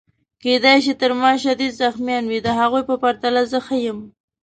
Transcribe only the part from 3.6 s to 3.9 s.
ښه